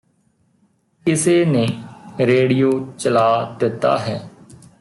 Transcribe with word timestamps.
ਕਿਸੇ 1.05 1.43
ਨੇ 1.45 1.67
ਰੇਡੀਓ 2.19 2.71
ਚਲਾ 2.99 3.57
ਦਿੱਤਾ 3.59 3.97
ਹੈ 3.97 4.19